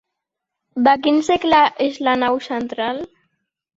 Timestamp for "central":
2.47-3.07